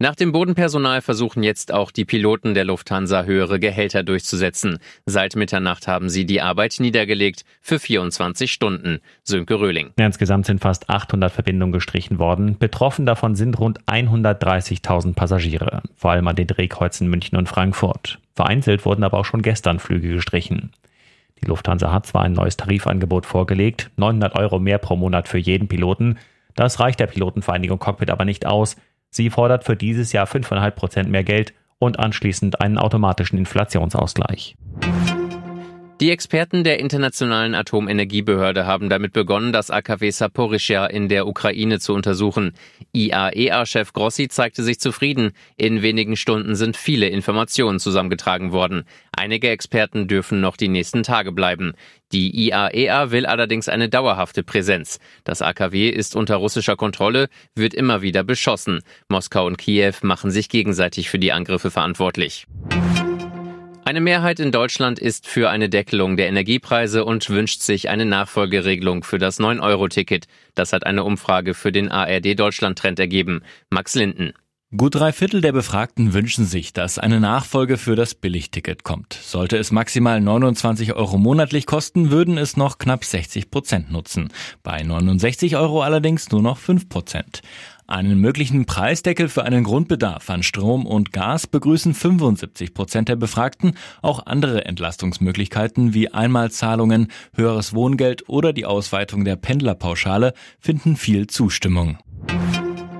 [0.00, 4.78] Nach dem Bodenpersonal versuchen jetzt auch die Piloten der Lufthansa höhere Gehälter durchzusetzen.
[5.06, 9.00] Seit Mitternacht haben sie die Arbeit niedergelegt für 24 Stunden.
[9.24, 9.90] Sönke Röhling.
[9.96, 12.56] Insgesamt sind fast 800 Verbindungen gestrichen worden.
[12.56, 18.20] Betroffen davon sind rund 130.000 Passagiere, vor allem an den Drehkreuzen München und Frankfurt.
[18.36, 20.70] Vereinzelt wurden aber auch schon gestern Flüge gestrichen.
[21.42, 25.66] Die Lufthansa hat zwar ein neues Tarifangebot vorgelegt, 900 Euro mehr pro Monat für jeden
[25.66, 26.18] Piloten.
[26.54, 28.76] Das reicht der Pilotenvereinigung Cockpit aber nicht aus.
[29.10, 34.56] Sie fordert für dieses Jahr 5,5 Prozent mehr Geld und anschließend einen automatischen Inflationsausgleich.
[36.00, 41.92] Die Experten der Internationalen Atomenergiebehörde haben damit begonnen, das AKW Saporischja in der Ukraine zu
[41.92, 42.52] untersuchen.
[42.92, 45.32] IAEA-Chef Grossi zeigte sich zufrieden.
[45.56, 48.84] In wenigen Stunden sind viele Informationen zusammengetragen worden.
[49.10, 51.72] Einige Experten dürfen noch die nächsten Tage bleiben.
[52.12, 55.00] Die IAEA will allerdings eine dauerhafte Präsenz.
[55.24, 58.82] Das AKW ist unter russischer Kontrolle, wird immer wieder beschossen.
[59.08, 62.46] Moskau und Kiew machen sich gegenseitig für die Angriffe verantwortlich.
[63.88, 69.02] Eine Mehrheit in Deutschland ist für eine Deckelung der Energiepreise und wünscht sich eine Nachfolgeregelung
[69.02, 70.26] für das 9-Euro-Ticket.
[70.54, 73.40] Das hat eine Umfrage für den ARD Deutschland-Trend ergeben.
[73.70, 74.34] Max Linden.
[74.76, 79.14] Gut drei Viertel der Befragten wünschen sich, dass eine Nachfolge für das Billigticket kommt.
[79.14, 84.28] Sollte es maximal 29 Euro monatlich kosten, würden es noch knapp 60 Prozent nutzen.
[84.62, 87.40] Bei 69 Euro allerdings nur noch 5 Prozent.
[87.90, 93.72] Einen möglichen Preisdeckel für einen Grundbedarf an Strom und Gas begrüßen 75 Prozent der Befragten.
[94.02, 101.96] Auch andere Entlastungsmöglichkeiten wie Einmalzahlungen, höheres Wohngeld oder die Ausweitung der Pendlerpauschale finden viel Zustimmung.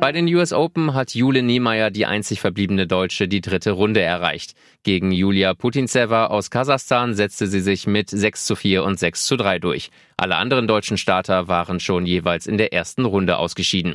[0.00, 4.54] Bei den US Open hat Jule Niemeyer, die einzig verbliebene Deutsche, die dritte Runde erreicht.
[4.82, 9.36] Gegen Julia Putintseva aus Kasachstan setzte sie sich mit 6 zu 4 und 6 zu
[9.36, 9.90] 3 durch.
[10.16, 13.94] Alle anderen deutschen Starter waren schon jeweils in der ersten Runde ausgeschieden.